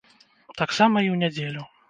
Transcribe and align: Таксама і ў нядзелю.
Таксама 0.61 0.97
і 1.01 1.09
ў 1.13 1.21
нядзелю. 1.21 1.69